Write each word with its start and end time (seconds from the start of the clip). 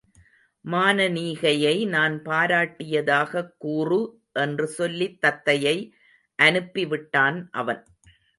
மானனீகையை 0.65 1.87
நான் 1.87 2.21
பாராட்டியதாகக் 2.21 3.53
கூறு 3.57 4.19
என்று 4.33 4.67
சொல்லித் 4.67 5.23
தத்தையை 5.25 5.91
அனுப்பி 6.35 6.85
விட்டான் 6.85 7.49
அவன். 7.51 7.85